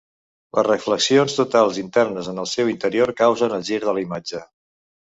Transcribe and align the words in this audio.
Les 0.59 0.63
reflexions 0.67 1.35
totals 1.41 1.79
internes 1.83 2.31
en 2.33 2.47
el 2.47 2.51
seu 2.55 2.75
interior 2.75 3.15
causen 3.23 3.57
el 3.61 3.71
gir 3.71 3.83
de 3.89 3.93
la 3.99 4.07
imatge. 4.09 4.47